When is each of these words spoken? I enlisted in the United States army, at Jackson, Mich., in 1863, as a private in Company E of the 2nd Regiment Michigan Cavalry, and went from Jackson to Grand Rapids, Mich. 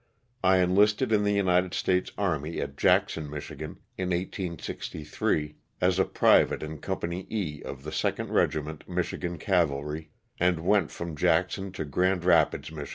I 0.43 0.57
enlisted 0.57 1.11
in 1.11 1.23
the 1.23 1.31
United 1.33 1.75
States 1.75 2.11
army, 2.17 2.59
at 2.59 2.75
Jackson, 2.75 3.29
Mich., 3.29 3.51
in 3.51 3.67
1863, 3.99 5.57
as 5.79 5.99
a 5.99 6.05
private 6.05 6.63
in 6.63 6.79
Company 6.79 7.27
E 7.29 7.61
of 7.63 7.83
the 7.83 7.91
2nd 7.91 8.31
Regiment 8.31 8.89
Michigan 8.89 9.37
Cavalry, 9.37 10.09
and 10.39 10.65
went 10.65 10.89
from 10.89 11.15
Jackson 11.15 11.71
to 11.73 11.85
Grand 11.85 12.25
Rapids, 12.25 12.71
Mich. 12.71 12.89